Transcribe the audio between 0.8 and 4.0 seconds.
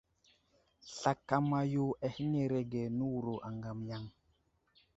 Slakama yo ahənərge nəwuro aŋgam